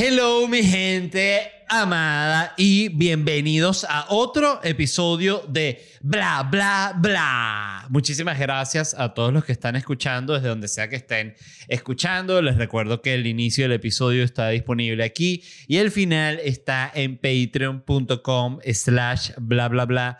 [0.00, 7.84] Hello mi gente amada y bienvenidos a otro episodio de Bla Bla Bla.
[7.90, 11.34] Muchísimas gracias a todos los que están escuchando desde donde sea que estén
[11.66, 12.40] escuchando.
[12.40, 17.16] Les recuerdo que el inicio del episodio está disponible aquí y el final está en
[17.16, 20.18] patreon.com slash bla bla bla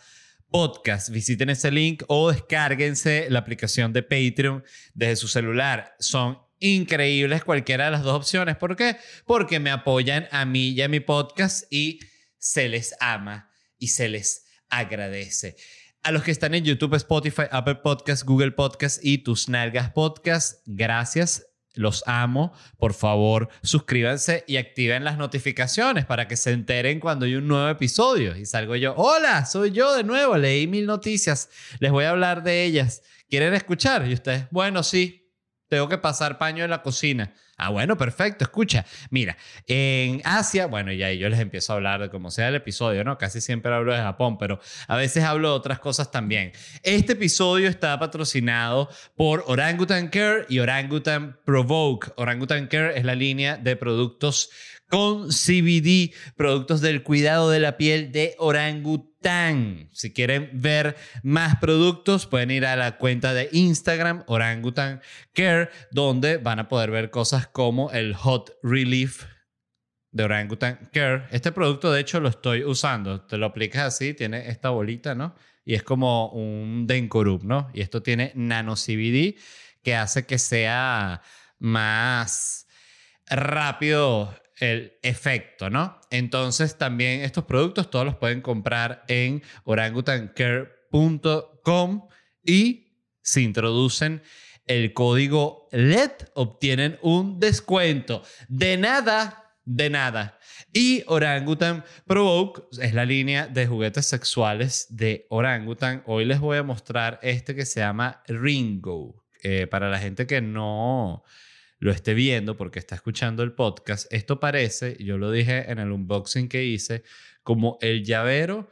[0.51, 1.11] podcast.
[1.11, 4.65] Visiten ese link o descárguense la aplicación de Patreon
[4.95, 5.95] desde su celular.
[6.01, 8.57] Son increíbles cualquiera de las dos opciones.
[8.57, 8.97] ¿Por qué?
[9.27, 12.01] Porque me apoyan a mí y a mi podcast y
[12.39, 15.57] se les ama y se les agradece.
[16.03, 20.63] A los que están en YouTube, Spotify, Apple Podcast, Google Podcast y Tus Nalgas Podcast,
[20.67, 21.45] gracias.
[21.75, 22.53] Los amo.
[22.79, 27.69] Por favor, suscríbanse y activen las notificaciones para que se enteren cuando hay un nuevo
[27.69, 28.37] episodio.
[28.37, 32.43] Y salgo yo, hola, soy yo de nuevo, leí mil noticias, les voy a hablar
[32.43, 33.03] de ellas.
[33.29, 34.09] ¿Quieren escuchar?
[34.09, 35.28] Y ustedes, bueno, sí,
[35.69, 37.33] tengo que pasar paño en la cocina.
[37.57, 38.45] Ah, bueno, perfecto.
[38.45, 42.49] Escucha, mira, en Asia, bueno, y ahí yo les empiezo a hablar de cómo sea
[42.49, 43.19] el episodio, ¿no?
[43.19, 46.53] Casi siempre hablo de Japón, pero a veces hablo de otras cosas también.
[46.85, 52.13] Este episodio está patrocinado por Orangutan Care y Orangutan Provoke.
[52.17, 54.51] Orangutan Care es la línea de productos
[54.89, 59.08] con CBD, productos del cuidado de la piel de Orangutan.
[59.93, 65.03] Si quieren ver más productos, pueden ir a la cuenta de Instagram Orangutan
[65.33, 69.25] Care, donde van a poder ver cosas como el Hot Relief
[70.13, 71.25] de Orangutan Care.
[71.31, 73.21] Este producto, de hecho, lo estoy usando.
[73.23, 75.35] Te lo aplicas así, tiene esta bolita, ¿no?
[75.65, 77.71] Y es como un Denkorup, ¿no?
[77.75, 79.35] Y esto tiene nano CBD
[79.83, 81.23] que hace que sea
[81.59, 82.69] más
[83.27, 86.01] rápido el efecto, ¿no?
[86.11, 92.09] Entonces también estos productos todos los pueden comprar en orangutancare.com
[92.43, 92.89] y
[93.23, 94.23] si introducen
[94.67, 98.23] el código LED obtienen un descuento.
[98.49, 100.39] De nada, de nada.
[100.73, 106.03] Y Orangutan Provoke es la línea de juguetes sexuales de Orangutan.
[106.07, 109.25] Hoy les voy a mostrar este que se llama Ringo.
[109.43, 111.23] Eh, para la gente que no
[111.79, 115.93] lo esté viendo porque está escuchando el podcast, esto parece, yo lo dije en el
[115.93, 117.03] unboxing que hice,
[117.43, 118.69] como el llavero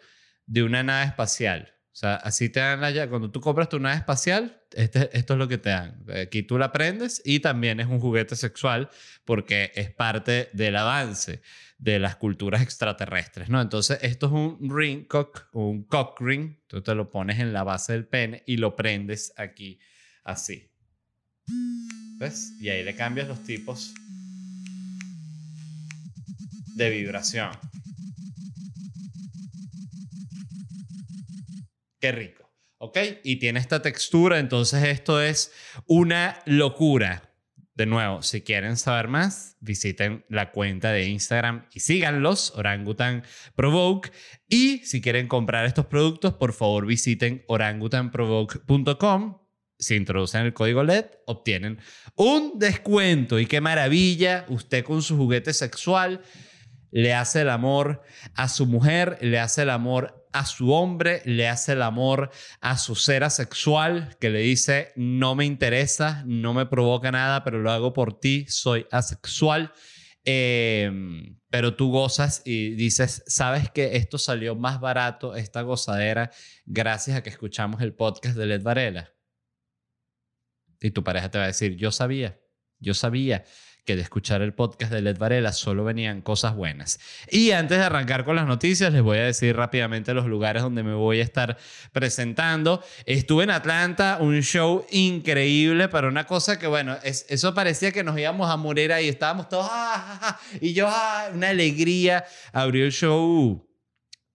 [0.46, 1.72] de una nave espacial.
[1.96, 3.08] O sea, así te dan la llave.
[3.08, 6.04] Cuando tú compras tu nave espacial, este, esto es lo que te dan.
[6.14, 8.90] Aquí tú la prendes y también es un juguete sexual
[9.24, 11.40] porque es parte del avance
[11.78, 13.62] de las culturas extraterrestres, ¿no?
[13.62, 16.58] Entonces, esto es un ring cock, un cock ring.
[16.66, 19.78] Tú te lo pones en la base del pene y lo prendes aquí
[20.22, 20.70] así.
[22.18, 22.54] ¿Ves?
[22.60, 23.92] Y ahí le cambias los tipos
[26.74, 27.50] de vibración.
[32.00, 32.50] Qué rico.
[32.78, 32.98] ¿Ok?
[33.24, 35.52] Y tiene esta textura, entonces esto es
[35.86, 37.22] una locura.
[37.74, 43.22] De nuevo, si quieren saber más, visiten la cuenta de Instagram y síganlos, Orangutan
[43.54, 44.12] Provoke.
[44.48, 49.45] Y si quieren comprar estos productos, por favor visiten orangutanprovoke.com
[49.78, 51.78] si introducen el código LED, obtienen
[52.14, 53.38] un descuento.
[53.38, 56.22] Y qué maravilla, usted con su juguete sexual
[56.90, 58.02] le hace el amor
[58.34, 62.78] a su mujer, le hace el amor a su hombre, le hace el amor a
[62.78, 67.70] su ser asexual, que le dice, no me interesa, no me provoca nada, pero lo
[67.70, 69.72] hago por ti, soy asexual.
[70.24, 76.30] Em, pero tú gozas y dices, sabes que esto salió más barato, esta gozadera,
[76.64, 79.15] gracias a que escuchamos el podcast de Led Varela.
[80.80, 82.38] Y tu pareja te va a decir, yo sabía,
[82.78, 83.44] yo sabía
[83.84, 86.98] que de escuchar el podcast de Led Varela solo venían cosas buenas.
[87.30, 90.82] Y antes de arrancar con las noticias, les voy a decir rápidamente los lugares donde
[90.82, 91.56] me voy a estar
[91.92, 92.82] presentando.
[93.04, 98.02] Estuve en Atlanta, un show increíble, pero una cosa que, bueno, es, eso parecía que
[98.02, 99.08] nos íbamos a morir ahí.
[99.08, 102.24] Estábamos todos, ah, y yo, ah, una alegría.
[102.52, 103.62] Abrió el show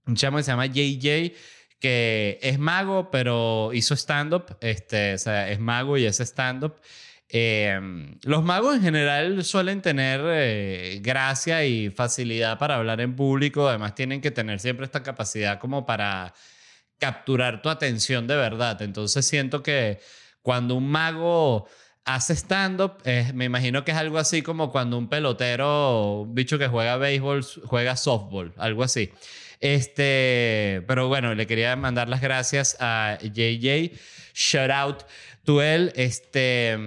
[0.08, 1.34] un chamo que se llama JJ
[1.82, 6.76] que es mago, pero hizo stand-up, este, o sea, es mago y es stand-up.
[7.28, 13.68] Em, los magos en general suelen tener eh, gracia y facilidad para hablar en público,
[13.68, 16.34] además tienen que tener siempre esta capacidad como para
[17.00, 18.82] capturar tu atención de verdad.
[18.84, 20.00] Entonces siento que
[20.44, 21.68] cuando un mago
[22.06, 22.98] hace stand-up,
[23.34, 27.44] me imagino que es algo así como cuando un pelotero, un bicho que juega béisbol,
[27.66, 29.12] juega softball, algo así.
[29.62, 33.92] Este, pero bueno, le quería mandar las gracias a JJ.
[34.34, 35.04] Shout out
[35.46, 35.92] to él.
[35.96, 36.78] Este,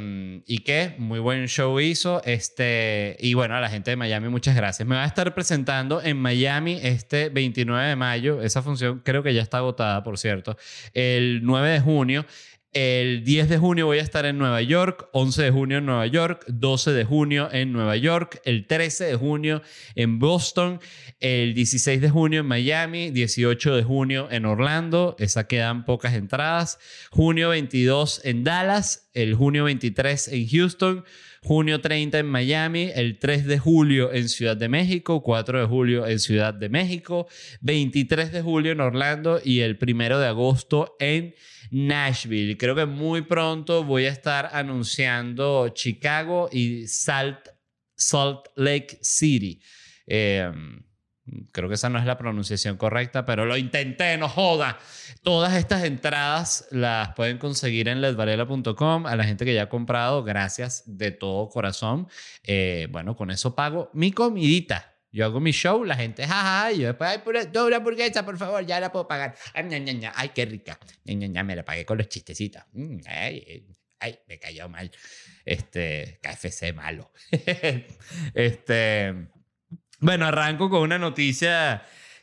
[0.47, 2.23] y qué, muy buen show hizo.
[2.25, 4.87] Este, y bueno, a la gente de Miami, muchas gracias.
[4.87, 8.43] Me va a estar presentando en Miami este 29 de mayo.
[8.43, 10.57] Esa función creo que ya está agotada, por cierto.
[10.93, 12.27] El 9 de junio
[12.75, 16.09] El 10 de junio voy a estar en Nueva York, 11 de junio en Nueva
[16.09, 19.63] York, 12 de junio en Nueva York, el 13 de junio
[19.95, 20.81] en Boston,
[21.21, 26.81] el 16 de junio en Miami, 18 de junio en Orlando, esa quedan pocas entradas,
[27.11, 31.05] junio 22 en Dallas, el junio 23 en Houston,
[31.45, 36.07] junio 30 en Miami, el 3 de julio en Ciudad de México, 4 de julio
[36.07, 37.29] en Ciudad de México,
[37.61, 41.35] 23 de julio en Orlando y el 1 de agosto en
[41.71, 42.57] Nashville.
[42.57, 47.49] Creo que muy pronto voy a estar anunciando Chicago y Salt,
[47.95, 49.61] Salt Lake City.
[50.07, 50.83] Em,
[51.53, 54.79] creo que esa no es la pronunciación correcta, pero lo intenté, no joda.
[55.23, 59.07] Todas estas entradas las pueden conseguir en ledvarela.com.
[59.07, 62.09] A la gente que ya ha comprado, gracias de todo corazón.
[62.43, 64.93] Eh, bueno, con eso pago mi comidita.
[65.13, 68.67] Yo hago mi show, la gente, jaja, y yo después, ay, pura, hamburguesa, por favor,
[68.67, 69.37] ya la puedo pagar.
[69.53, 70.77] Ay, ña, ña, ña, ay qué rica.
[71.05, 72.65] Me la pagué con los chistecitos.
[72.73, 73.65] Mm, ay,
[74.01, 74.91] ay, me cayó mal.
[75.45, 77.13] Este, KFC malo.
[78.35, 79.29] este,
[80.01, 81.83] bueno, arranco con una noticia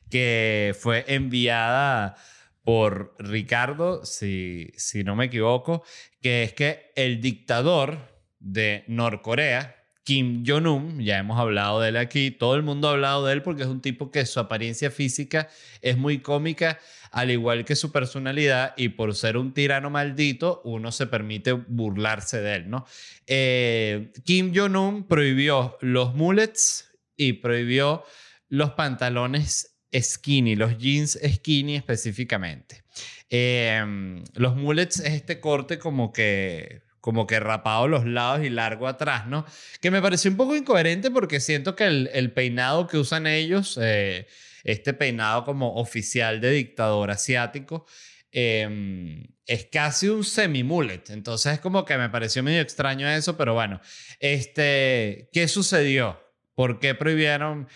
[0.09, 2.15] que fue enviada
[2.63, 5.83] por Ricardo, si, si no me equivoco,
[6.21, 7.97] que es que el dictador
[8.39, 13.25] de Norcorea, Kim Jong-un, ya hemos hablado de él aquí, todo el mundo ha hablado
[13.25, 15.47] de él porque es un tipo que su apariencia física
[15.81, 16.79] es muy cómica,
[17.11, 22.41] al igual que su personalidad, y por ser un tirano maldito, uno se permite burlarse
[22.41, 22.85] de él, ¿no?
[23.27, 26.90] Eh, Kim Jong-un prohibió los mullets
[27.21, 28.03] y prohibió
[28.49, 32.83] los pantalones skinny, los jeans skinny específicamente.
[33.29, 38.87] Eh, los mullets es este corte como que como que rapado los lados y largo
[38.87, 39.45] atrás, ¿no?
[39.81, 44.27] Que me pareció un poco incoherente porque siento que el, peinado que usan ellos, eh,
[44.63, 47.87] este peinado como oficial de dictador asiático,
[48.31, 51.09] em, es casi un semi-mullet.
[51.09, 53.81] Entonces es como que me pareció medio extraño eso, pero bueno,
[54.19, 56.19] este, ¿qué sucedió?
[56.61, 57.67] ¿Por qué prohibieron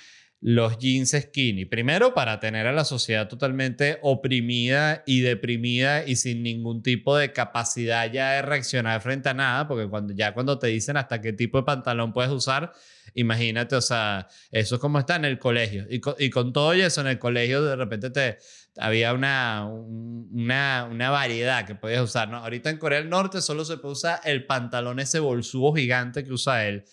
[0.41, 1.65] los jeans skinny.
[1.65, 7.33] Primero, para tener a la sociedad totalmente oprimida y deprimida y sin ningún tipo de
[7.33, 11.33] capacidad ya de reaccionar frente a nada, porque cuando, ya cuando te dicen hasta qué
[11.33, 12.73] tipo de pantalón puedes usar,
[13.15, 15.88] imagínate, o sea, eso es como está en el colegio.
[15.89, 18.38] Y con, y todo eso en el colegio de repente te,
[18.77, 22.31] había una, una, una variedad que podías usar.
[22.31, 23.95] Ahorita en Corea del Norte solo se puede
[24.25, 26.85] el pantalón ese bolsudo gigante que usa él.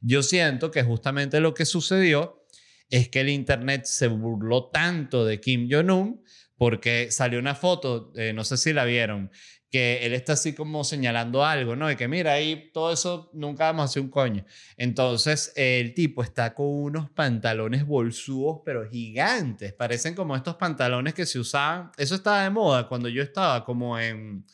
[0.00, 2.46] Yo siento que justamente lo que sucedió
[2.88, 6.24] es que el Internet se burló tanto de Kim Jong-un
[6.56, 9.30] porque salió una foto, eh, no sé si la vieron,
[9.70, 11.86] que él está así como señalando algo, ¿no?
[11.86, 14.44] De que mira, ahí todo eso nunca vamos a hacer un coño.
[14.76, 19.72] Entonces el tipo está con unos pantalones bolsudos, pero gigantes.
[19.72, 21.92] Parecen como estos pantalones que se usaban.
[21.96, 24.44] Eso estaba de moda cuando yo estaba como en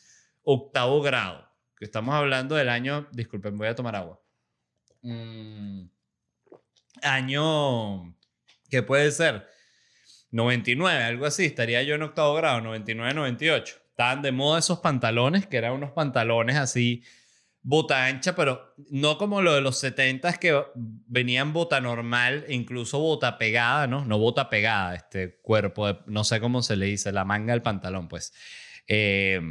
[0.43, 1.49] octavo grado.
[1.75, 3.07] Que estamos hablando del año.
[3.11, 4.21] Disculpen, voy a tomar agua.
[5.01, 5.89] Mm,
[7.01, 8.17] año
[8.69, 9.47] ¿Qué puede ser
[10.31, 13.75] 99, algo así, estaría yo en octavo grado, 99, 98.
[13.89, 17.03] Estaban de moda esos pantalones, que eran unos pantalones así,
[17.61, 23.37] bota ancha, pero no como lo de los 70 que venían bota normal, incluso bota
[23.37, 24.05] pegada, ¿no?
[24.05, 28.07] No bota pegada, este cuerpo, no sé cómo se le dice, la manga del pantalón,
[28.07, 28.33] pues.
[28.87, 29.41] Eh,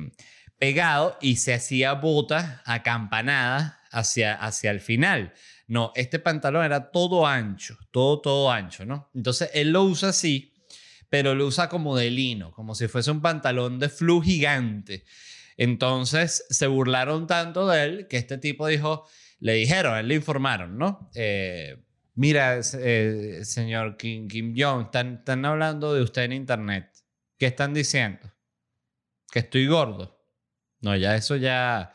[0.59, 5.33] pegado y se hacía bota acampanada hacia, hacia el final.
[5.67, 9.11] No, este pantalón era todo ancho, todo, todo ancho, ¿no?
[9.15, 10.55] Entonces él lo usa así,
[11.09, 15.05] pero lo usa como de lino, como si fuese un pantalón de flu gigante.
[15.57, 19.07] Entonces se burlaron tanto de él que este tipo dijo,
[19.41, 21.11] le dijeron, le informaron, ¿no?
[21.15, 21.83] Eh,
[22.15, 26.91] mira, eh, señor Kim, Kim Jong, están, están hablando de usted en internet.
[27.39, 28.31] ¿Qué están diciendo?
[29.33, 30.23] Que estoy gordo.
[30.81, 31.95] No, ya eso ya,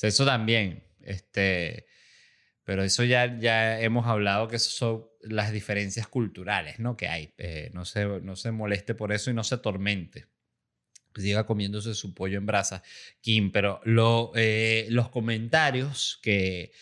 [0.00, 0.85] eso también.
[1.06, 1.86] Este,
[2.66, 6.96] pero eso ya, ya hemos hablado que eso son las diferencias culturales ¿no?
[6.96, 7.32] que hay.
[7.38, 10.26] Eh, no, se, no se moleste por eso y no se atormente.
[11.14, 12.82] Siga comiéndose su pollo en brasa,
[13.20, 13.52] Kim.
[13.52, 16.72] Pero lo, eh, los comentarios que,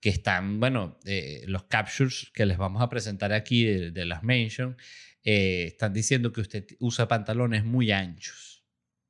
[0.00, 4.76] que están, bueno, eh, los captures que les vamos a presentar aquí de, las mentions,
[5.20, 8.64] están diciendo que usted usa pantalones muy anchos.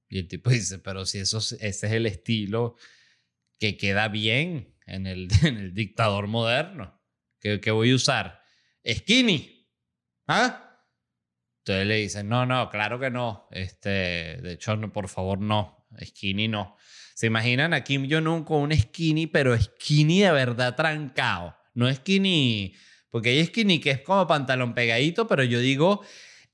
[0.08, 2.76] Y el tipo dice, pero si eso, ese es el estilo
[3.58, 5.28] que queda bien, en el,
[5.74, 7.00] dictador moderno.
[7.40, 8.40] ¿Qué, voy a usar?
[8.86, 9.68] Skinny.
[10.26, 10.82] ¿Ah?
[11.58, 13.48] Entonces le dicen, no, no, claro que no.
[13.50, 15.86] Este, de hecho, no, por favor, no.
[16.02, 16.76] Skinny no.
[17.14, 21.56] ¿Se imaginan a Kim Jong-un con un skinny, pero skinny de verdad trancado?
[21.74, 22.74] No skinny,
[23.08, 26.02] porque hay skinny que es como pantalón pegadito, pero yo digo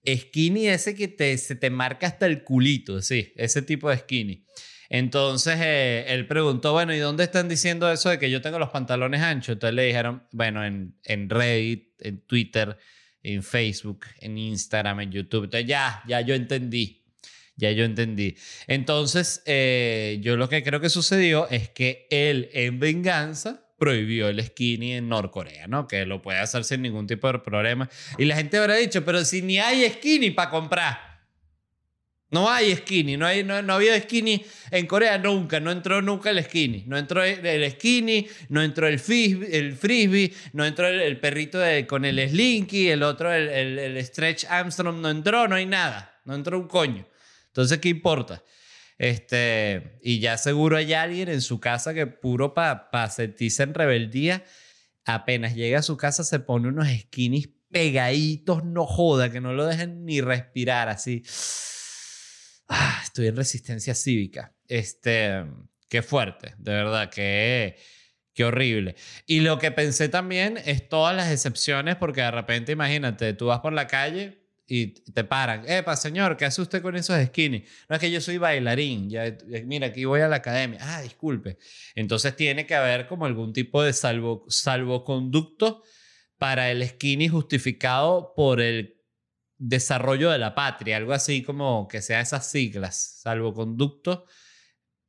[0.06, 4.44] skinny ese que se te marca hasta el culito, sí, ese tipo de skinny.
[4.90, 8.70] Entonces eh, él preguntó, bueno, ¿y dónde están diciendo eso de que yo tengo los
[8.70, 9.54] pantalones anchos?
[9.54, 12.76] Entonces le dijeron, bueno, en, en Reddit, en Twitter,
[13.22, 15.44] en Facebook, en Instagram, en YouTube.
[15.44, 17.04] Entonces ya, ya yo entendí.
[17.54, 18.36] Ya yo entendí.
[18.66, 24.42] Entonces, eh, yo lo que creo que sucedió es que él, en venganza, prohibió el
[24.42, 25.86] skinny en Norcorea, ¿no?
[25.86, 27.88] Que lo puede hacer sin ningún tipo de problema.
[28.18, 31.09] Y la gente habrá dicho, pero si ni hay skinny para comprar.
[32.30, 36.30] No hay skinny, no, hay, no, ha habido skinny en Corea nunca, no entró nunca
[36.30, 41.18] el skinny, no entró el skinny, no entró el frisbee, el frisbee no entró el,
[41.18, 41.58] perrito
[41.88, 46.36] con el slinky, el otro, el, el, stretch Armstrong, no entró, no hay nada, no
[46.36, 47.04] entró un coño.
[47.48, 48.44] Entonces, ¿qué importa?
[48.96, 53.74] Este, y ya seguro hay alguien en su casa que puro para pa sentirse en
[53.74, 54.44] rebeldía,
[55.04, 59.66] apenas llega a su casa se pone unos skinnies pegaditos, no joda, que no lo
[59.66, 61.24] dejen ni respirar así.
[63.10, 64.54] Estoy en resistencia cívica.
[64.68, 65.44] Este,
[65.88, 67.76] qué fuerte, de verdad, qué,
[68.32, 68.94] qué horrible.
[69.26, 73.58] Y lo que pensé también es todas las excepciones, porque de repente, imagínate, tú vas
[73.58, 75.68] por la calle y te paran.
[75.68, 77.64] Epa, señor, ¿qué hace usted con esos skinny?
[77.88, 80.78] No es que yo soy bailarín, ya, mira, aquí voy a la academia.
[80.80, 81.58] Ah, disculpe.
[81.96, 85.82] Entonces tiene que haber como algún tipo de salvo, salvoconducto
[86.38, 88.99] para el skinny justificado por el
[89.60, 94.24] desarrollo de la patria, algo así como que sea esas siglas, salvoconducto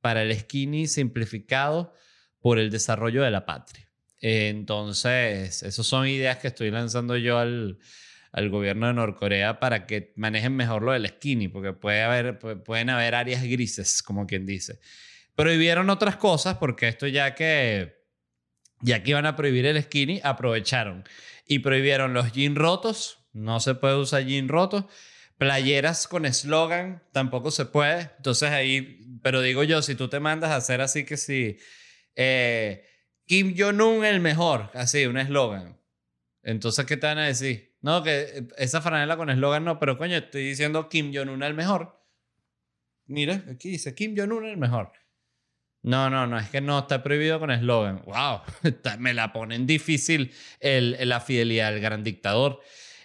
[0.01, 1.93] para el skinny simplificado
[2.39, 3.89] por el desarrollo de la patria.
[4.20, 7.79] Entonces, esas son ideas que estoy lanzando yo al,
[8.34, 12.89] al gobierno de Norcorea para que manejen mejor lo del skinny, porque puede haber, pueden
[12.89, 14.79] haber áreas grises, como quien dice.
[15.36, 18.03] Prohibieron otras cosas porque esto ya que,
[18.81, 21.05] ya que iban a prohibir el skinny, aprovecharon
[21.48, 24.86] y prohibieron los jeans rotos, no se puede usar jeans rotos.
[25.38, 28.12] Playeras con eslogan tampoco se puede.
[28.18, 31.58] Entonces ahí, pero digo yo, si tú te mandas a hacer así que si
[32.16, 32.86] eh,
[33.26, 35.80] Kim Jong-un el mejor, así, un eslogan.
[36.44, 37.76] Entonces, ¿qué te van a decir?
[37.82, 41.54] No, que eh, esa franela con eslogan no, pero coño, estoy diciendo Kim Jong-un el
[41.54, 42.04] mejor.
[43.06, 44.92] Mira, aquí dice Kim Jong-un el mejor.
[45.84, 48.04] No, no, no, es que no está prohibido con eslogan.
[48.06, 48.42] ¡Wow!
[49.00, 52.62] Me la ponen difícil el, la fidelidad del gran dictador.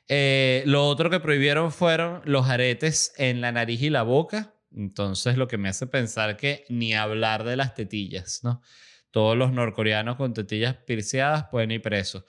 [0.08, 4.54] Eh, lo otro que prohibieron fueron los aretes en la nariz y la boca.
[4.74, 8.62] Entonces, lo que me hace pensar que ni hablar de las tetillas, ¿no?
[9.10, 12.24] Todos los norcoreanos con tetillas pirciadas pueden ir presos.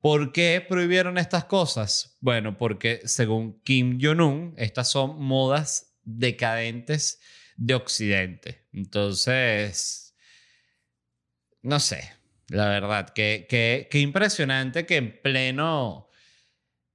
[0.00, 2.16] ¿Por qué prohibieron estas cosas?
[2.20, 7.20] Bueno, porque según Kim Jong-un, estas son modas decadentes
[7.56, 8.66] de Occidente.
[8.72, 10.16] Entonces,
[11.60, 12.10] no sé,
[12.48, 16.08] la verdad, qué que, impresionante que en pleno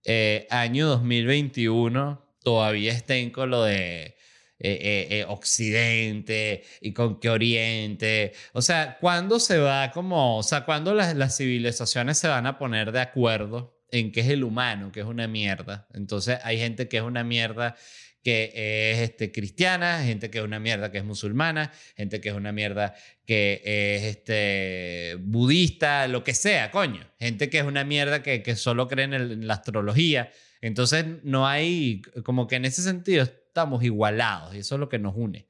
[0.05, 4.15] eh, año 2021 todavía estén con lo de
[4.57, 8.31] eh, eh, eh, Occidente y con qué Oriente.
[8.53, 12.57] O sea, ¿cuándo se va como, o sea, cuándo las, las civilizaciones se van a
[12.57, 15.87] poner de acuerdo en qué es el humano, que es una mierda?
[15.93, 17.75] Entonces hay gente que es una mierda
[18.25, 22.35] que es este, cristiana, gente que es una mierda que es musulmana, gente que es
[22.35, 27.05] una mierda que es este, budista, lo que sea, coño.
[27.19, 30.31] Gente que es una mierda que, que solo cree en, la astrología.
[30.59, 34.97] Entonces no hay, como que en ese sentido estamos igualados y eso es lo que
[34.97, 35.47] nos une.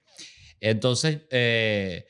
[0.60, 2.08] Entonces, eh,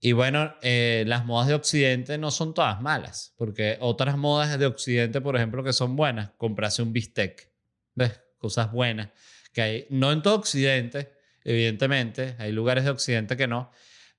[0.00, 4.64] y bueno, eh, las modas de Occidente no son todas malas, porque otras modas de
[4.64, 7.52] Occidente, por ejemplo, que son buenas, comprarse un bistec,
[7.94, 8.18] ¿ves?
[8.38, 9.10] Cosas buenas
[9.52, 11.12] que hay, no en todo Occidente,
[11.44, 13.70] evidentemente, hay lugares de Occidente que no,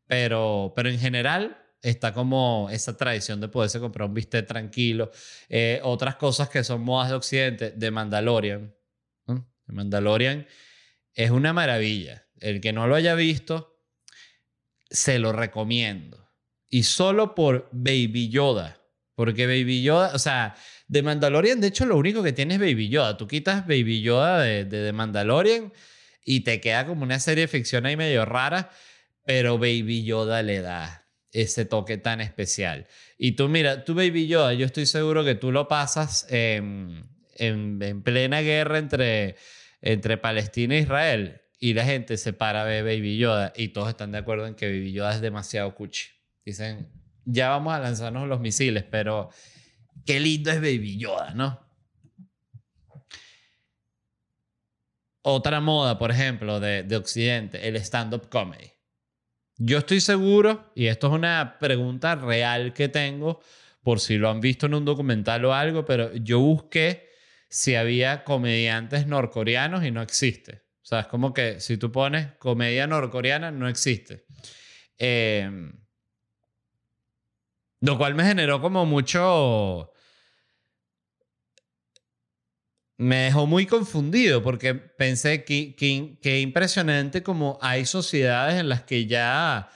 [0.08, 5.12] pero, pero en general está como esa tradición de poderse comprar un bistec tranquilo.
[5.50, 8.76] Eh, otras cosas que son modas de Occidente, de Mandalorian.
[9.68, 10.48] Mandalorian
[11.14, 12.28] es una maravilla.
[12.40, 13.80] El que no lo haya visto,
[14.90, 16.30] se lo recomiendo.
[16.70, 18.80] Y solo por Baby Yoda.
[19.16, 20.56] Porque Baby Yoda, o sea,
[20.92, 23.18] de Mandalorian, de hecho, lo único que tiene es Baby Yoda.
[23.18, 25.72] Tú quitas Baby Yoda de, de, Mandalorian
[26.24, 28.70] y te queda como una serie de ficción ahí medio rara,
[29.26, 32.88] pero Baby Yoda le da ese toque tan especial.
[33.18, 37.06] Y tú, mira, tú Baby Yoda, yo estoy seguro que tú lo pasas en,
[37.38, 39.38] en plena guerra entre
[39.82, 43.90] entre Palestina e Israel y la gente se para a ver Baby Yoda y todos
[43.90, 46.10] están de acuerdo en que Baby Yoda es demasiado cuchi.
[46.46, 46.90] Dicen,
[47.26, 49.30] ya vamos a lanzarnos los misiles, pero
[50.06, 51.60] qué lindo es Baby Yoda, ¿no?
[55.24, 58.72] Otra moda, por ejemplo, de, de Occidente, el stand-up comedy.
[59.58, 63.42] Yo estoy seguro, y esto es una pregunta real que tengo,
[63.84, 67.10] por si lo han visto en un documental o algo, pero yo busqué
[67.50, 70.64] si había comediantes norcoreanos y no existe.
[70.82, 74.26] O sea, es como que si tú pones comedia norcoreana, no existe.
[74.98, 75.72] Eh,
[77.82, 79.92] lo cual me generó como mucho...
[82.98, 89.08] Me dejó muy confundido porque pensé que, que, impresionante como hay sociedades en las que
[89.08, 89.72] ya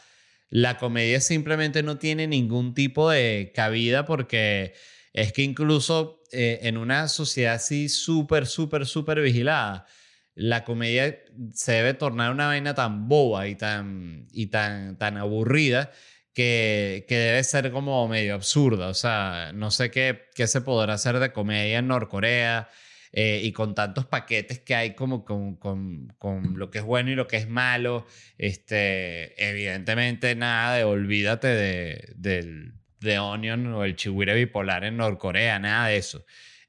[0.51, 4.75] la comedia simplemente no tiene ningún tipo de cabida porque
[5.11, 9.87] es que incluso eh, en una sociedad así súper, súper, súper vigilada,
[10.35, 11.17] la comedia
[11.51, 15.91] se debe tornar una vaina tan boba y tan, y tan, tan aburrida
[16.35, 18.89] que, que, debe ser como medio absurda.
[18.89, 22.69] O sea, no sé qué, qué se podrá hacer de comedia en Norcorea
[23.13, 27.09] eh, y con tantos paquetes que hay como con, con, con, lo que es bueno
[27.09, 28.05] y lo que es malo.
[28.37, 35.57] Este, evidentemente nada de olvídate de, del de Onion o el chihuire bipolar en Norcorea,
[35.59, 36.25] nada de eso.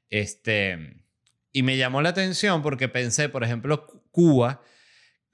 [0.09, 1.03] Este,
[1.51, 4.61] y me llamó la atención porque pensé, por ejemplo, Cuba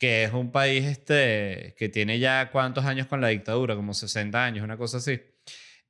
[0.03, 4.43] que es un país este, que tiene ya cuántos años con la dictadura, como 60
[4.43, 5.21] años, una cosa así.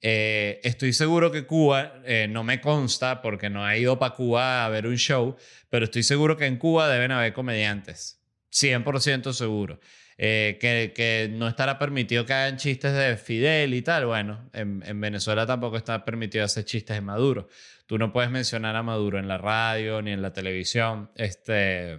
[0.02, 4.66] Eh, estoy seguro que Cuba, eh, no me consta porque no he ido para Cuba
[4.66, 5.36] a ver un show,
[5.68, 8.22] pero estoy seguro que en Cuba deben haber comediantes.
[8.52, 9.80] 100% seguro.
[10.20, 14.06] Eh, que, que, no estará permitido que hagan chistes de Fidel y tal.
[14.06, 17.48] Bueno, en, en, Venezuela tampoco está permitido hacer chistes de Maduro.
[17.88, 21.10] Tú no puedes mencionar a Maduro en la radio ni en la televisión.
[21.16, 21.98] Este,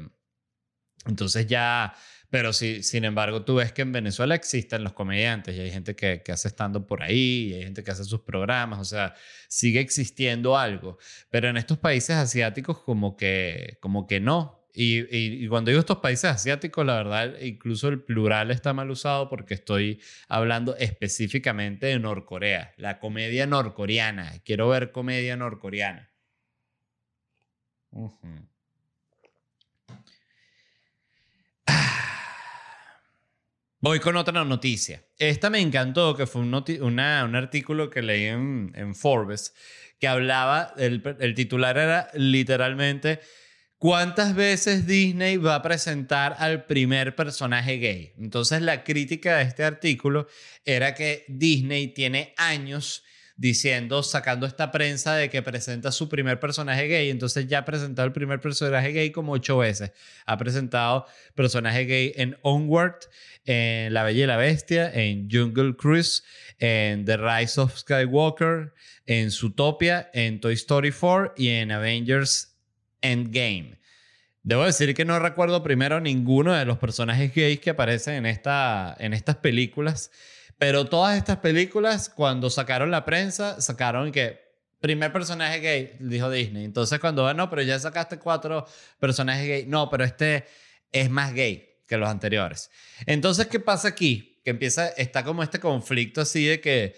[1.07, 1.95] entonces ya,
[2.35, 5.95] pero sí, sin embargo, tú ves que en Venezuela existen los comediantes y hay gente
[5.95, 9.15] que, que hace estando por ahí, y hay gente que hace sus programas, o sea,
[9.49, 10.99] sigue existiendo algo.
[11.31, 14.67] Pero en estos países asiáticos como que, como que no.
[14.75, 19.29] Y, y, cuando digo estos países asiáticos, la verdad, incluso el plural está mal usado
[19.29, 24.33] porque estoy hablando específicamente de Norcorea, la comedia norcoreana.
[24.45, 26.11] Quiero ver comedia norcoreana.
[33.85, 35.05] Voy con otra noticia.
[35.19, 39.53] Esta me encantó, que fue un, artículo que leí en, Forbes,
[40.01, 43.21] que hablaba, el, titular era literalmente,
[43.77, 48.15] ¿cuántas veces Disney va a presentar al primer personaje gay?
[48.17, 50.29] Entonces la crítica de este artículo
[50.65, 53.05] era que Disney tiene años
[53.37, 57.11] diciendo, sacando esta prensa de que presenta su primer personaje gay.
[57.11, 59.93] Entonces ya ha presentado el primer personaje gay como ocho veces.
[60.27, 63.01] Ha presentado personaje gay en Onward,
[63.45, 66.23] en La Bella y la Bestia, en Jungle Cruise,
[66.59, 68.73] en The Rise of Skywalker,
[69.07, 72.57] en Zootopia, en Toy Story 4 y en Avengers
[73.03, 73.79] Endgame.
[74.43, 78.95] Debo decir que no recuerdo primero ninguno de los personajes gays que aparecen en, esta,
[78.99, 80.11] en estas películas.
[80.59, 84.45] Pero todas estas películas, cuando sacaron la prensa, sacaron que
[84.81, 86.65] primer personaje gay, dijo Disney.
[86.65, 88.67] Entonces cuando, no, pero ya sacaste cuatro
[88.99, 89.67] personajes gay.
[89.67, 90.45] No, pero este
[90.93, 92.71] es más gay que los anteriores.
[93.07, 94.41] Entonces, ¿qué pasa aquí?
[94.45, 96.95] Que empieza, está como este conflicto así de que,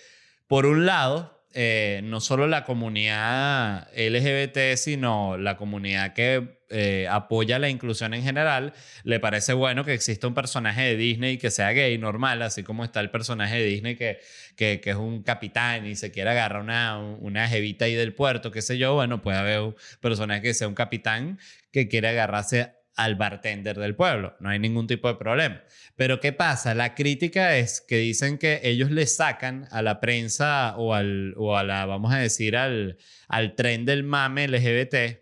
[0.46, 7.58] por un lado, eh, no solo la comunidad LGBT, sino la comunidad que eh, apoya
[7.58, 11.70] la inclusión en general, le parece bueno que exista un personaje de Disney que sea
[11.72, 14.18] gay, normal, así como está el personaje de Disney que,
[14.54, 18.60] que, es un capitán y se quiere agarrar una, una jevita ahí del puerto, qué
[18.60, 21.38] sé yo, bueno, puede haber un personaje que sea un capitán
[21.72, 24.34] que quiere agarrarse al bartender del pueblo.
[24.40, 25.62] No hay ningún tipo de problema.
[25.94, 26.74] Pero ¿qué pasa?
[26.74, 31.56] La crítica es que dicen que ellos le sacan a la prensa o, al, o
[31.56, 32.96] a la, vamos a decir, al,
[33.28, 35.20] al tren del mame LGBT.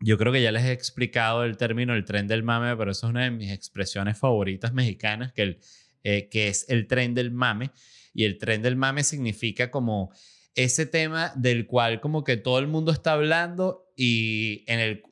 [0.00, 3.06] Yo creo que ya les he explicado el término el tren del mame, pero eso
[3.06, 5.60] es una de mis expresiones favoritas mexicanas, que, el,
[6.04, 7.70] eh, que es el tren del mame.
[8.12, 10.12] Y el tren del mame significa como
[10.54, 14.64] ese tema del cual como que todo el mundo está hablando y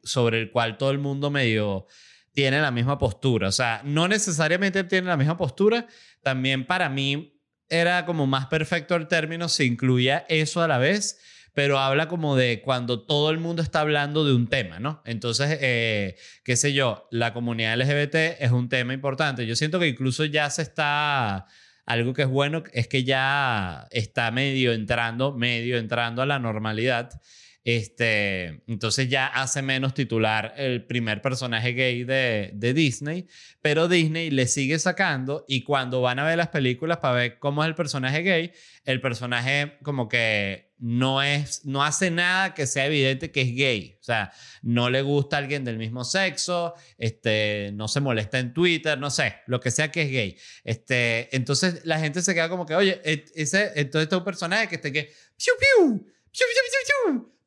[0.02, 1.86] sobre el cual todo el mundo medio
[2.32, 3.48] tiene la misma postura.
[3.48, 5.86] O sea, no necesariamente tiene la misma postura.
[6.22, 11.20] También para mí era como más perfecto el término si incluía eso a la vez,
[11.54, 15.02] pero habla como de cuando todo el mundo está hablando de un tema, ¿no?
[15.04, 19.46] Entonces, eh, qué sé yo, la comunidad LGBT es un tema importante.
[19.46, 21.46] Yo siento que incluso ya se está
[21.90, 27.20] algo que es bueno es que ya está medio entrando, medio entrando a la normalidad.
[27.62, 33.26] Este, entonces ya hace menos titular el primer personaje gay de, de, Disney,
[33.60, 37.62] pero Disney le sigue sacando y cuando van a ver las películas para ver cómo
[37.62, 38.52] es el personaje gay,
[38.84, 43.98] el personaje como que no es no hace nada que sea evidente que es gay,
[44.00, 48.54] o sea, no le gusta a alguien del mismo sexo, este, no se molesta en
[48.54, 50.36] Twitter, no sé, lo que sea que es gay.
[50.64, 54.24] Este, entonces la gente se queda como que, oye, e, ese entonces este es un
[54.24, 55.98] personaje que esté que piu piu
[56.32, 57.39] piu piu piu piu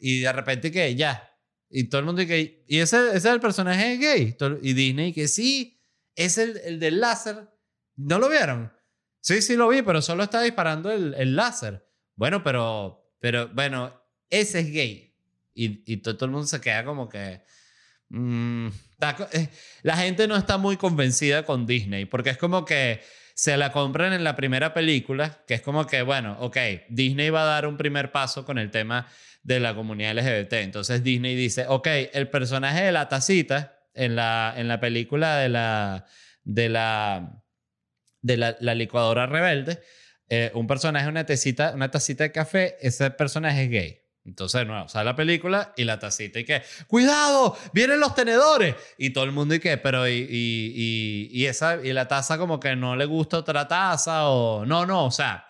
[0.00, 1.36] y de repente que ya,
[1.68, 4.36] Y todo el mundo dice, ¿y ese, ese es el personaje gay?
[4.62, 5.80] Y Disney que sí,
[6.16, 7.48] es el, el del láser.
[7.96, 8.72] ¿No lo vieron?
[9.20, 11.86] Sí, sí lo vi, pero solo está disparando el, el láser.
[12.16, 13.94] Bueno, pero, pero, bueno,
[14.28, 15.14] ese es gay.
[15.54, 17.42] Y, y todo, el mundo se queda como que...
[18.08, 18.68] Mm,
[19.32, 19.48] eh,
[19.82, 23.00] la gente no está muy convencida con Disney, porque es como que
[23.40, 26.58] se la compran en la primera película, que es como que, bueno, ok,
[26.90, 29.06] Disney va a dar un primer paso con el tema
[29.42, 30.52] de la comunidad LGBT.
[30.56, 35.48] Entonces Disney dice, ok, el personaje de la tacita en la, en la película de
[35.48, 36.04] la,
[36.44, 37.42] de la,
[38.20, 39.80] de la, licuadora rebelde,
[40.28, 43.99] eh, un personaje, una tacita, una tacita de café, ese personaje es gay.
[44.30, 48.76] Entonces, no, sale la película y la tacita y que, cuidado, vienen los tenedores.
[48.96, 52.60] Y todo el mundo y que, pero y, y, y, esa, y la taza como
[52.60, 55.48] que no le gusta otra taza o no, no, o sea,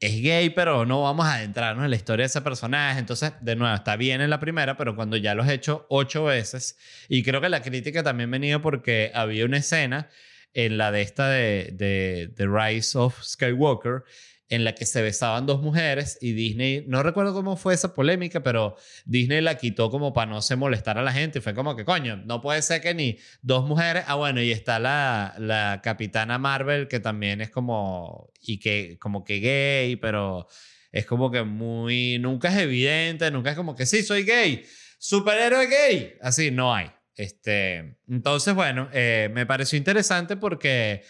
[0.00, 2.98] es gay, pero no vamos a adentrarnos en la historia de ese personaje.
[2.98, 6.24] Entonces, de nuevo, está bien en la primera, pero cuando ya lo has hecho ocho
[6.24, 10.08] veces, y creo que la crítica también venía porque había una escena
[10.54, 14.04] en la de esta de, de, de Rise of Skywalker,
[14.48, 18.42] en la que se besaban dos mujeres y Disney, no recuerdo cómo fue esa polémica,
[18.42, 18.76] pero
[19.06, 21.40] Disney la quitó como para no se molestar a la gente.
[21.40, 24.04] Fue como que, coño, no puede ser que ni dos mujeres.
[24.06, 29.24] Ah, bueno, y está la, la capitana Marvel, que también es como, y que como
[29.24, 30.46] que gay, pero
[30.92, 34.64] es como que muy, nunca es evidente, nunca es como que sí, soy gay,
[34.98, 36.14] superhéroe gay.
[36.20, 36.90] Así, no hay.
[37.16, 41.02] Este, entonces, bueno, eh, me pareció interesante porque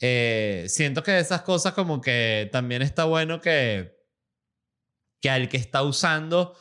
[0.00, 3.96] eh, siento que esas cosas como que también está bueno que,
[5.20, 6.54] que al que está usando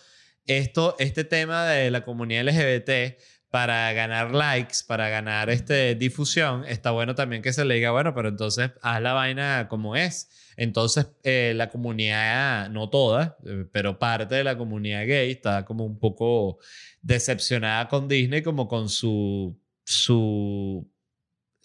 [0.46, 3.20] esto, este tema de la comunidad LGBT
[3.50, 8.14] para ganar likes, para ganar este, difusión, está bueno también que se le diga, bueno,
[8.14, 10.30] pero entonces haz la vaina como es.
[10.58, 15.86] Entonces, eh, la comunidad, no toda, eh, pero parte de la comunidad gay está como
[15.86, 16.60] un poco
[17.02, 20.90] decepcionada con Disney, como con su, su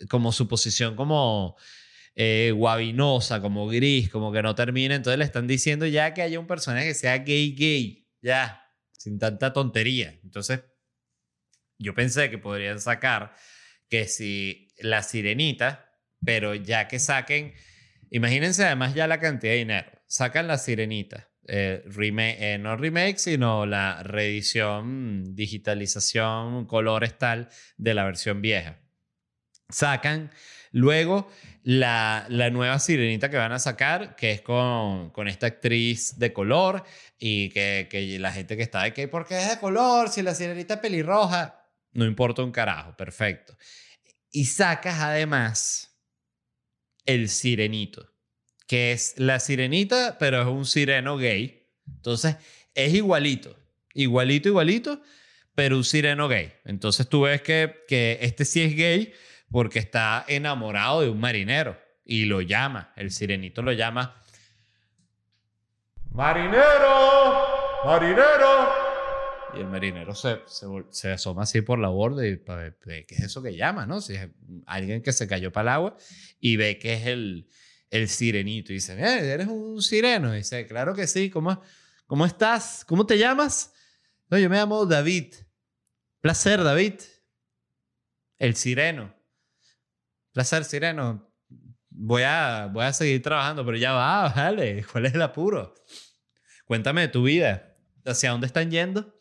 [0.09, 1.57] como su posición como
[2.15, 4.95] eh, guabinosa, como gris, como que no termina.
[4.95, 9.19] Entonces le están diciendo ya que haya un personaje que sea gay, gay, ya, sin
[9.19, 10.19] tanta tontería.
[10.23, 10.63] Entonces,
[11.79, 13.35] yo pensé que podrían sacar
[13.89, 15.91] que si la sirenita,
[16.25, 17.55] pero ya que saquen,
[18.11, 21.29] imagínense además ya la cantidad de dinero, sacan la sirenita.
[21.49, 28.81] Eh, remake, eh, no remake, sino la reedición, digitalización, colores tal de la versión vieja
[29.71, 30.31] sacan
[30.73, 31.31] luego
[31.63, 36.33] la, la, nueva sirenita que van a sacar, que es con, con esta actriz de
[36.33, 36.85] color
[37.19, 40.09] y que, que, la gente que está de que, ¿por qué es de color?
[40.09, 43.57] Si la sirenita es pelirroja, no importa un carajo, perfecto.
[44.33, 45.99] Y sacas además
[47.05, 48.11] el sirenito,
[48.67, 51.69] que es la sirenita, pero es un sireno gay.
[51.87, 52.37] Entonces,
[52.75, 53.57] es igualito,
[53.95, 55.03] igualito, igualito,
[55.55, 56.53] pero un sireno gay.
[56.65, 59.13] Entonces tú ves que, que este sí es gay,
[59.51, 64.21] porque está enamorado de un marinero y lo llama, el sirenito lo llama,
[66.13, 68.81] marinero, marinero.
[69.55, 70.41] Y el marinero se,
[70.91, 74.01] se, asoma así por la borda y qué es eso que llama, ¿no?
[74.01, 74.29] Si es
[74.67, 75.97] alguien que se cayó para el agua
[76.39, 77.49] y ve que es el,
[77.91, 80.33] el sirenito y dice, ¿eres un sireno?
[80.35, 81.61] Y dice, claro que sí, ¿cómo,
[82.07, 82.85] cómo estás?
[82.85, 83.73] ¿Cómo te llamas?
[84.29, 85.35] No, yo me llamo David.
[86.21, 87.01] Placer, David.
[88.39, 89.20] El sireno.
[90.33, 91.29] Placer, Sireno.
[91.89, 94.85] Voy a, voy a seguir trabajando, pero ya va, vale.
[94.91, 95.75] ¿Cuál es el apuro?
[96.65, 97.77] Cuéntame de tu vida.
[98.05, 99.15] ¿Hacia dónde están yendo?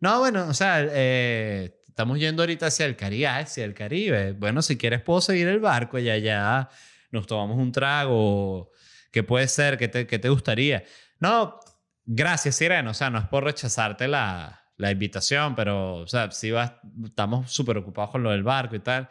[0.00, 4.32] No, bueno, o sea, eh, estamos yendo ahorita hacia el Caribe, hacia el Caribe.
[4.32, 6.68] Bueno, si quieres puedo seguir el barco y allá
[7.10, 8.70] nos tomamos un trago.
[9.10, 9.78] ¿Qué puede ser?
[9.78, 10.84] ¿Qué te, qué te gustaría?
[11.18, 11.60] No,
[12.04, 12.90] gracias, Sireno.
[12.90, 16.72] O sea, no es por rechazarte la, la invitación, pero, o sea, si vas,
[17.04, 19.08] estamos súper ocupados con lo del barco y tal.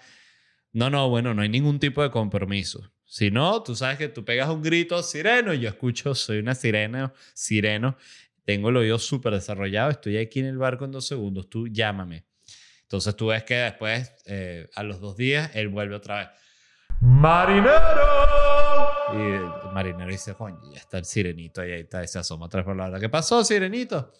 [0.74, 2.92] No, no, bueno, no hay ningún tipo de compromiso.
[3.06, 6.56] Si no, tú sabes que tú pegas un grito sireno y yo escucho, soy una
[6.56, 7.98] sirena, sireno,
[8.46, 12.26] tengo el oído súper desarrollado, estoy aquí en el barco en dos segundos, tú llámame.
[12.84, 16.30] Entonces tú ves que después, eh, a los dos días, él vuelve otra vez.
[17.02, 17.72] ¡Marinero!
[19.14, 22.48] Y el marinero dice, coño, ya está el sirenito ahí, ahí está, y se asoma
[22.48, 23.00] por la hora.
[23.00, 24.14] ¿Qué pasó, sirenito?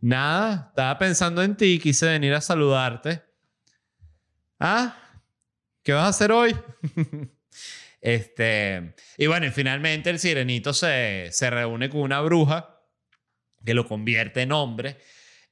[0.00, 3.22] Nada, estaba pensando en ti, quise venir a saludarte.
[4.60, 5.05] ¿Ah?
[5.86, 6.52] ¿Qué vas a hacer hoy?
[8.00, 12.80] este, y bueno, y finalmente el sirenito se, se reúne con una bruja
[13.64, 14.96] que lo convierte en hombre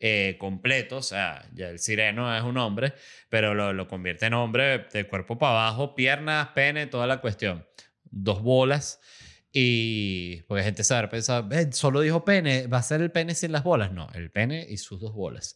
[0.00, 2.94] eh, completo, o sea, ya el sireno es un hombre,
[3.28, 7.64] pero lo, lo convierte en hombre de cuerpo para abajo, piernas, pene, toda la cuestión.
[8.02, 8.98] Dos bolas.
[9.52, 13.36] Y porque gente se habrá pensado, "Ve, solo dijo pene, va a ser el pene
[13.36, 13.92] sin las bolas.
[13.92, 15.54] No, el pene y sus dos bolas.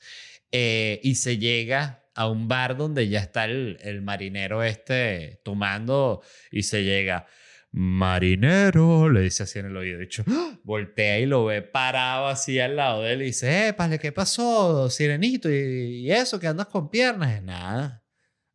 [0.53, 6.65] Eh, y se llega a un bar donde ya está el, marinero este tomando y
[6.65, 7.29] se llega,
[7.71, 9.99] marinero, le dice así en el oído.
[9.99, 10.59] De hecho, ¡ah!
[10.65, 14.91] voltea y lo ve parado así al lado de él y dice, épale, ¿qué pasó,
[14.91, 15.49] sirenito?
[15.49, 17.41] ¿Y, y eso que andas con piernas?
[17.41, 18.05] Nada.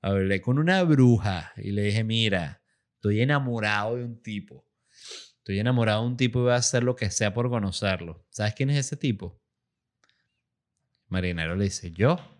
[0.01, 2.61] Hablé con una bruja y le dije, mira,
[2.95, 4.67] estoy enamorado de un tipo.
[5.37, 8.27] Estoy enamorado de un tipo y voy a hacer lo que sea por conocerlo.
[8.29, 9.41] ¿Sabes quién es ese tipo?
[11.07, 12.32] Marinero le dice, yo.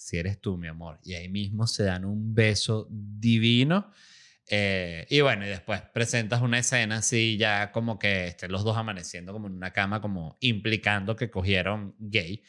[0.00, 0.98] Si eres tú, mi amor.
[1.04, 3.92] Y ahí mismo se dan un beso divino.
[4.48, 8.78] Eh, y bueno, y después presentas una escena así, ya como que estén los dos
[8.78, 12.42] amaneciendo como en una cama, como implicando que cogieron gay.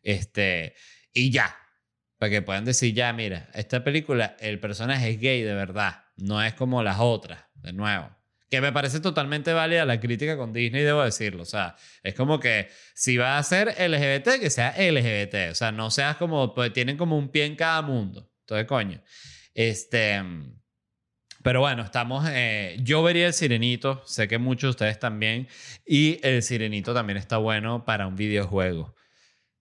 [0.00, 0.76] Este,
[1.12, 1.56] y ya,
[2.18, 6.40] para que puedan decir, ya, mira, esta película, el personaje es gay de verdad, no
[6.40, 8.21] es como las otras, de nuevo.
[8.52, 11.42] Que me parece totalmente válida la crítica con Disney, debo decirlo.
[11.42, 15.52] O sea, es como que si va a ser LGBT, que sea LGBT.
[15.52, 18.30] O sea, no seas como, pues tienen como un pie en cada mundo.
[18.40, 19.02] Entonces, coño.
[19.54, 20.22] Este.
[21.42, 22.26] Pero bueno, estamos.
[22.28, 24.02] eh, yo vería el Sirenito.
[24.04, 25.48] Sé que muchos de ustedes también.
[25.86, 28.94] Y el Sirenito también está bueno para un videojuego.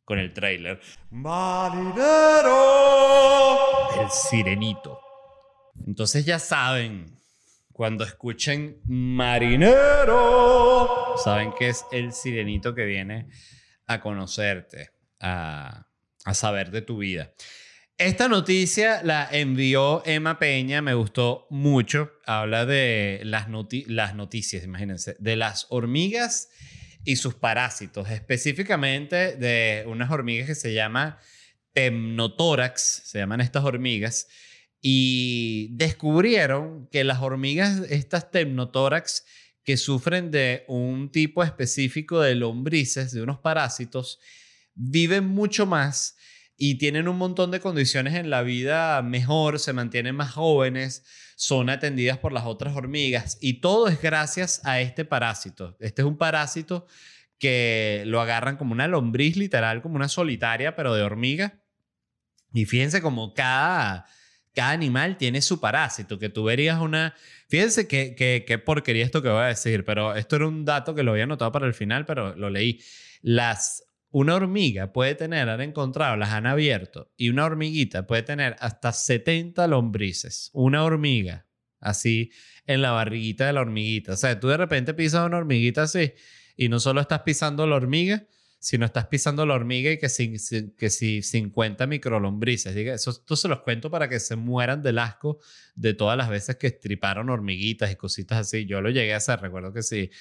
[0.03, 0.81] Con el trailer.
[1.11, 2.51] Marinero.
[4.01, 4.99] El Sirenito.
[5.87, 7.20] Entonces ya saben.
[7.81, 10.35] Cuando escuchen Marinero.
[11.17, 13.25] saben que es el sirenito que viene
[13.87, 15.87] a conocerte, a,
[16.23, 17.33] a saber de tu vida.
[17.97, 22.11] Esta noticia la envió Emma Peña, me gustó mucho.
[22.27, 26.49] Habla de las, noti- las noticias, imagínense, de las hormigas
[27.03, 31.17] y sus parásitos, específicamente de unas hormigas que se llaman
[31.73, 34.27] temnotórax, se llaman estas hormigas,
[34.81, 39.25] y descubrieron que las hormigas, estas temnotórax,
[39.63, 44.19] que sufren de un tipo específico de lombrices, de unos parásitos,
[44.73, 46.17] viven mucho más
[46.57, 51.03] y tienen un montón de condiciones en la vida mejor, se mantienen más jóvenes,
[51.35, 55.75] son atendidas por las otras hormigas y todo es gracias a este parásito.
[55.79, 56.87] Este es un parásito
[57.39, 61.63] que lo agarran como una lombriz literal, como una solitaria, pero de hormiga.
[62.53, 64.05] Y fíjense como cada,
[64.53, 67.15] cada animal tiene su parásito, que tú verías una...
[67.47, 70.95] Fíjense qué que, qué porquería esto que voy a decir, pero esto era un dato
[70.95, 72.81] que lo había anotado para el final, pero lo leí.
[73.21, 78.55] Las, una hormiga puede tener, han encontrado, las han abierto, y una hormiguita puede tener
[78.59, 80.49] hasta 70 lombrices.
[80.53, 81.47] Una hormiga,
[81.79, 82.31] así
[82.65, 84.13] en la barriguita de la hormiguita.
[84.13, 86.13] O sea, tú de repente pisas una hormiguita así,
[86.55, 88.25] y no solo estás pisando la hormiga,
[88.61, 92.75] sino estás pisando la hormiga y que si, si- que si 50 microlombrices.
[92.75, 95.39] Diga, eso, esto se los cuento para que se mueran del asco
[95.75, 98.65] de todas las veces que estriparon hormiguitas y cositas así.
[98.67, 100.11] Yo lo llegué a hacer, recuerdo que sí.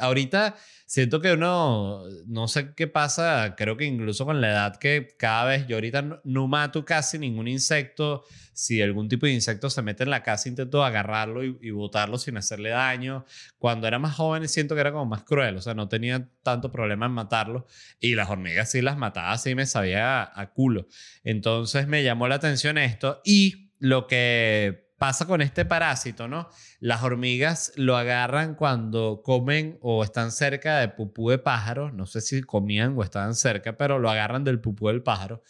[0.00, 5.08] Ahorita siento que uno, no sé qué pasa, creo que incluso con la edad que
[5.18, 8.24] cada vez, yo ahorita no, mato casi ningún insecto.
[8.52, 12.36] Si algún tipo de insecto se mete en la casa, intento agarrarlo y, botarlo sin
[12.36, 13.24] hacerle daño.
[13.58, 16.70] Cuando era más joven siento que era como más cruel, o sea, no tenía tanto
[16.72, 17.66] problema en matarlo.
[18.00, 20.88] Y las hormigas sí las mataba, así me sabía a, a culo.
[21.24, 26.48] Entonces me llamó la atención esto y lo que pasa con este parásito, ¿no?
[26.80, 32.20] Las hormigas lo agarran cuando comen o están cerca de pupú de pájaro, no sé
[32.20, 35.42] si comían o estaban cerca, pero lo agarran del pupú del pájaro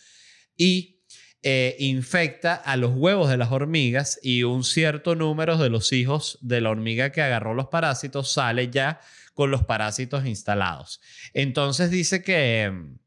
[0.56, 0.96] y
[1.42, 6.38] eh, infecta a los huevos de las hormigas y un cierto número de los hijos
[6.40, 9.00] de la hormiga que agarró los parásitos sale ya
[9.32, 11.00] con los parásitos instalados.
[11.34, 12.98] Entonces dice que, mm,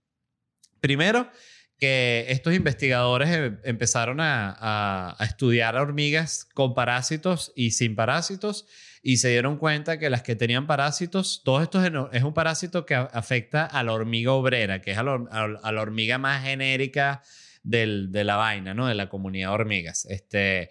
[0.79, 1.29] primero,
[1.79, 8.65] que estos investigadores eh, empezaron a, estudiar a hormigas con parásitos y sin parásitos
[9.01, 12.95] y se dieron cuenta que las que tenían parásitos, todo esto es un parásito que
[12.95, 17.21] afecta a la hormiga obrera, que es a la hormiga más genérica
[17.63, 18.87] del- de la vaina, ¿no?
[18.87, 20.05] De la comunidad de hormigas.
[20.05, 20.69] Este,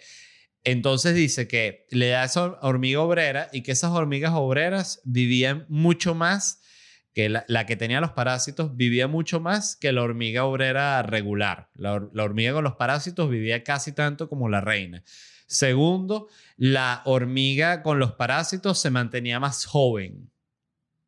[0.63, 6.15] entonces dice que le da esa hormiga obrera y que esas hormigas obreras vivían mucho
[6.15, 6.61] más
[7.19, 11.69] que la, que tenía los parásitos vivía mucho más que la hormiga obrera regular.
[11.75, 15.03] La, hor- la hormiga con los parásitos vivía casi tanto como la reina.
[15.49, 20.31] Segundo, la hormiga con los parásitos se mantenía más joven.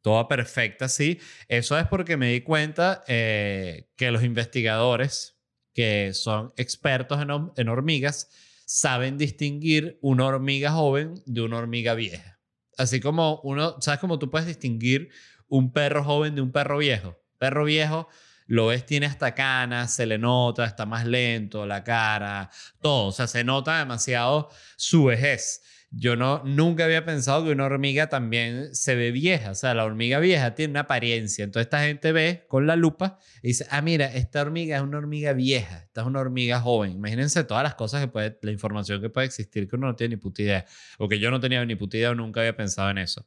[0.03, 1.21] Toda perfecta, sí.
[1.47, 5.39] Eso es porque me di cuenta eh, que los investigadores,
[5.75, 8.31] que son expertos en, en hormigas,
[8.67, 12.41] saben distinguir una hormiga joven de una hormiga vieja.
[12.77, 15.11] Así como uno, ¿sabes cómo tú puedes distinguir
[15.51, 17.19] un perro joven de un perro viejo?
[17.39, 18.09] Perro viejo,
[18.51, 22.51] lo ves, tiene hasta canas, se le nota, está más lento, la cara,
[22.83, 23.07] todo.
[23.07, 25.63] O sea, se nota demasiado su vejez.
[25.93, 29.53] yo no, nunca había pensado que una hormiga también se ve vieja.
[29.53, 31.45] O sea, la hormiga vieja tiene una apariencia.
[31.45, 34.99] Entonces esta gente ve con la lupa y dice, ah, mira, esta hormiga es una
[34.99, 36.91] hormiga vieja, esta es una hormiga joven.
[36.91, 40.17] Imagínense todas las cosas que puede, la información que puede existir que uno no tiene
[40.17, 40.67] ni puta idea.
[40.99, 43.25] O que yo no tenía ni puta idea o nunca había pensado en eso.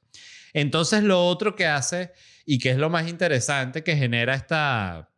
[0.54, 2.12] Entonces lo otro que hace
[2.46, 5.10] y que es lo más interesante que genera esta,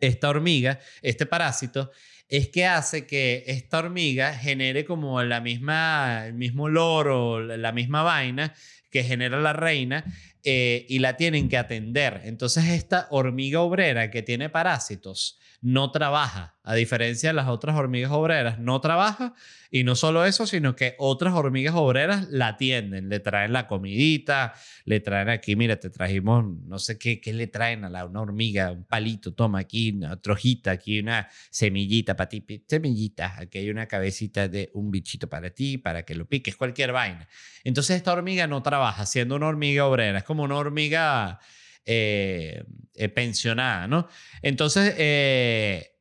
[0.00, 1.90] esta hormiga, este parásito,
[2.28, 8.02] es que hace que esta hormiga genere como la misma, el mismo olor la misma
[8.02, 8.54] vaina
[8.90, 10.04] que genera la reina
[10.44, 12.22] eh, y la tienen que atender.
[12.24, 18.12] Entonces esta hormiga obrera que tiene parásitos no trabaja, a diferencia de las otras hormigas
[18.12, 19.34] obreras, no trabaja.
[19.70, 24.54] Y no solo eso, sino que otras hormigas obreras la atienden, le traen la comidita,
[24.84, 28.22] le traen aquí, mira, te trajimos, no sé qué, qué le traen a la, una
[28.22, 33.68] hormiga, un palito, toma aquí una trojita, aquí una semillita para ti, semillita, aquí hay
[33.68, 37.28] una cabecita de un bichito para ti, para que lo piques, cualquier vaina.
[37.62, 41.40] Entonces esta hormiga no trabaja, siendo una hormiga obrera, es como una hormiga
[41.84, 42.64] eh,
[42.94, 44.08] eh, pensionada, ¿no?
[44.42, 45.92] Entonces, eh,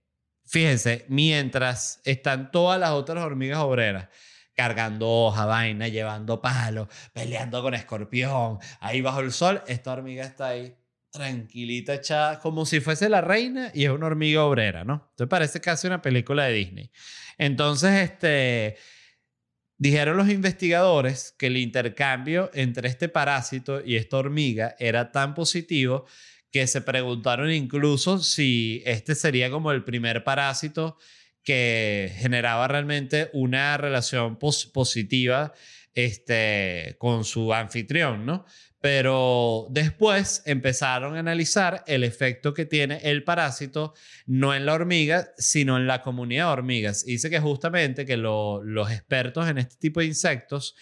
[0.45, 4.07] fíjense, mientras están todas las otras hormigas obreras
[4.53, 10.47] cargando hoja, vaina, llevando palos, peleando con escorpión, ahí bajo el sol, esta hormiga está
[10.47, 10.75] ahí
[11.11, 15.07] tranquilita, echada como si fuese la reina y es una hormiga obrera, ¿no?
[15.11, 16.91] Entonces parece casi una película de Disney.
[17.37, 18.77] Entonces, este,
[19.77, 26.05] dijeron los investigadores que el intercambio entre este parásito y esta hormiga era tan positivo
[26.51, 30.97] que se preguntaron incluso si este sería como el primer parásito
[31.43, 35.53] que generaba realmente una relación positiva
[35.97, 38.45] este, con su anfitrión, ¿no?
[38.79, 43.95] Pero después empezaron a analizar el efecto que tiene el parásito
[44.27, 47.03] no en la hormiga, sino en la comunidad de hormigas.
[47.03, 50.75] dice que justamente que los expertos en este tipo de insectos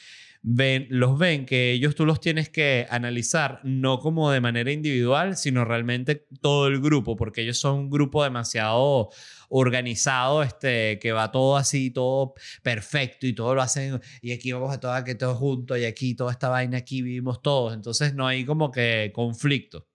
[0.48, 5.38] ven, los ven que ellos tú los tienes que analizar no como de manera individual,
[5.38, 9.10] sino realmente todo el grupo, porque ellos son un grupo demasiado
[9.50, 14.72] organizado, este, que va todo así, todo perfecto y todo lo hacen, y aquí vamos
[14.72, 18.28] a todos que todos juntos, y aquí toda esta vaina, aquí vivimos todos, entonces no
[18.28, 19.88] hay como que conflicto.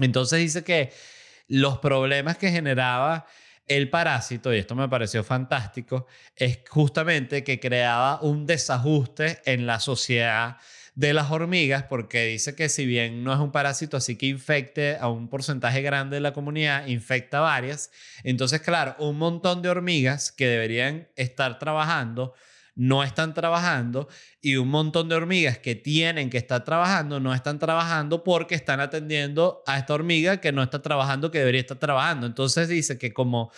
[0.00, 0.90] Entonces dice que
[1.48, 3.26] los problemas que generaba
[3.70, 9.78] el parásito, y esto me pareció fantástico, es justamente que creaba un desajuste en la
[9.78, 10.56] sociedad
[10.96, 14.96] de las hormigas, porque dice que si bien no es un parásito así que infecte
[14.96, 17.92] a un porcentaje grande de la comunidad, infecta varias.
[18.24, 22.34] Entonces, claro, un montón de hormigas que deberían estar trabajando
[22.74, 24.08] no están trabajando
[24.40, 28.80] y un montón de hormigas que tienen que estar trabajando no están trabajando porque están
[28.80, 32.26] atendiendo a esta hormiga que no está trabajando, que debería estar trabajando.
[32.26, 33.50] Entonces dice que como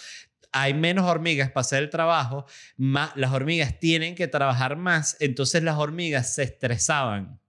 [0.53, 2.46] hay menos hormigas para hacer el trabajo,
[2.77, 7.40] más, las hormigas tienen que trabajar más, entonces las hormigas se estresaban.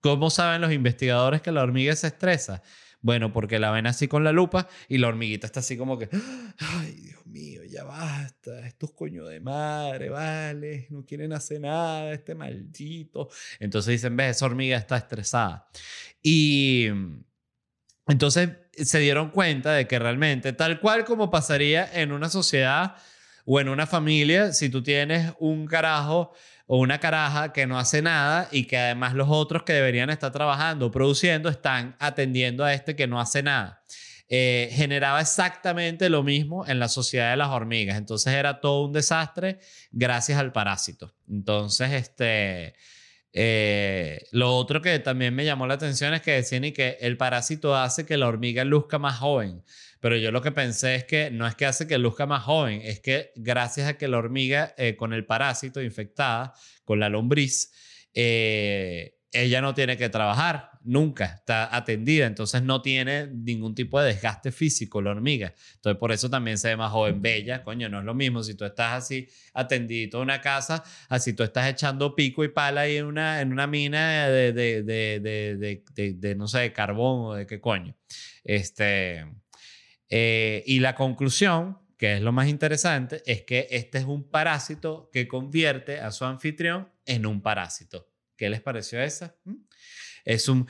[0.00, 2.62] ¿Cómo saben los investigadores que la hormiga se estresa?
[3.02, 6.08] Bueno, porque la ven así con la lupa y la hormiguita está así como que,
[6.58, 12.36] ay, Dios mío, ya basta, estos coño de madre, vale, no quieren hacer nada, este
[12.36, 13.28] maldito.
[13.58, 15.68] Entonces dicen, ves, esa hormiga está estresada.
[16.22, 16.86] Y
[18.06, 22.96] entonces se dieron cuenta de que realmente, tal cual como pasaría en una sociedad
[23.44, 26.32] o en una familia, si tú tienes un carajo
[26.74, 30.32] o una caraja que no hace nada y que además los otros que deberían estar
[30.32, 33.84] trabajando, produciendo, están atendiendo a este que no hace nada.
[34.26, 37.98] Eh, generaba exactamente lo mismo en la sociedad de las hormigas.
[37.98, 39.58] Entonces era todo un desastre
[39.90, 41.14] gracias al parásito.
[41.28, 42.72] Entonces, este,
[43.34, 47.18] eh, lo otro que también me llamó la atención es que decían y que el
[47.18, 49.62] parásito hace que la hormiga luzca más joven.
[50.02, 52.80] Pero yo lo que pensé es que no es que hace que luzca más joven,
[52.82, 57.70] es que gracias a que la hormiga eh, con el parásito infectada, con la lombriz,
[58.12, 64.12] eh, ella no tiene que trabajar nunca, está atendida, entonces no tiene ningún tipo de
[64.12, 65.54] desgaste físico la hormiga.
[65.76, 68.56] Entonces por eso también se ve más joven, bella, coño, no es lo mismo si
[68.56, 72.96] tú estás así atendidito en una casa, así tú estás echando pico y pala ahí
[72.96, 75.20] en una, en una mina de, de, de,
[75.94, 77.94] de, de no sé, de carbón o de qué coño.
[78.42, 79.24] Este,
[80.14, 85.08] eh, y la conclusión, que es lo más interesante, es que este es un parásito
[85.10, 88.10] que convierte a su anfitrión en un parásito.
[88.36, 89.34] ¿Qué les pareció esa?
[89.44, 89.54] ¿Mm?
[90.26, 90.68] Es un...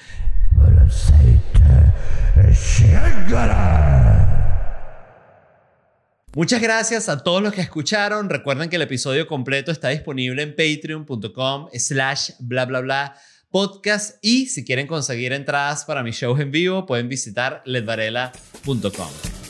[6.36, 8.30] Muchas gracias a todos los que escucharon.
[8.30, 13.16] Recuerden que el episodio completo está disponible en patreon.com slash bla bla bla
[13.52, 19.41] podcast y si quieren conseguir entradas para mis shows en vivo pueden visitar ledvarela.com.